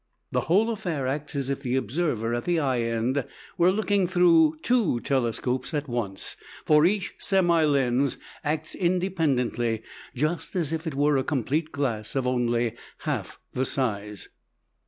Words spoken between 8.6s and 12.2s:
independently, just as if it were a complete glass